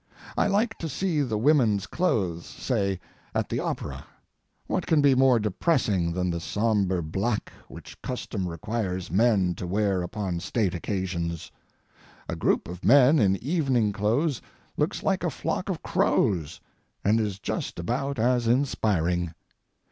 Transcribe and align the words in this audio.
I 0.35 0.47
like 0.47 0.79
to 0.79 0.89
see 0.89 1.21
the 1.21 1.37
women's 1.37 1.85
clothes, 1.85 2.47
say, 2.47 2.99
at 3.35 3.49
the 3.49 3.59
opera. 3.59 4.03
What 4.65 4.87
can 4.87 4.99
be 4.99 5.13
more 5.13 5.37
depressing 5.37 6.11
than 6.11 6.31
the 6.31 6.39
sombre 6.39 7.03
black 7.03 7.53
which 7.67 8.01
custom 8.01 8.47
requires 8.47 9.11
men 9.11 9.53
to 9.53 9.67
wear 9.67 10.01
upon 10.01 10.39
state 10.39 10.73
occasions? 10.73 11.51
A 12.27 12.35
group 12.35 12.67
of 12.67 12.83
men 12.83 13.19
in 13.19 13.35
evening 13.43 13.93
clothes 13.93 14.41
looks 14.75 15.03
like 15.03 15.23
a 15.23 15.29
flock 15.29 15.69
of 15.69 15.83
crows, 15.83 16.59
and 17.03 17.19
is 17.19 17.37
just 17.37 17.77
about 17.77 18.17
as 18.17 18.47
inspiring. 18.47 19.35